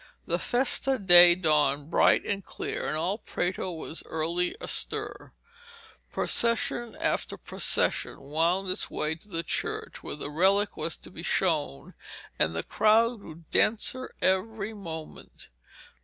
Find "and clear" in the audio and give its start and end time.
2.25-2.87